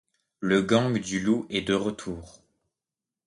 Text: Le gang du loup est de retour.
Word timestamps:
Le 0.39 0.63
gang 0.63 0.97
du 0.99 1.19
loup 1.19 1.45
est 1.51 1.61
de 1.61 1.75
retour. 1.75 2.41